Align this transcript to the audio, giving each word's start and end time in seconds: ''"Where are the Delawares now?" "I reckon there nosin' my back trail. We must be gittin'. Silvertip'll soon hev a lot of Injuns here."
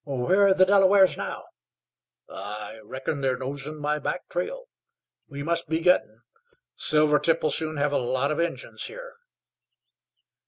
''"Where 0.03 0.47
are 0.47 0.53
the 0.55 0.65
Delawares 0.65 1.15
now?" 1.15 1.43
"I 2.27 2.79
reckon 2.83 3.21
there 3.21 3.37
nosin' 3.37 3.77
my 3.77 3.99
back 3.99 4.29
trail. 4.29 4.63
We 5.27 5.43
must 5.43 5.69
be 5.69 5.79
gittin'. 5.79 6.21
Silvertip'll 6.75 7.51
soon 7.51 7.77
hev 7.77 7.91
a 7.93 7.99
lot 7.99 8.31
of 8.31 8.39
Injuns 8.39 8.85
here." 8.85 9.17